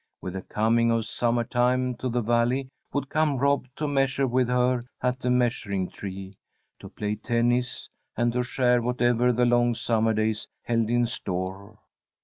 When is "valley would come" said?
2.23-3.37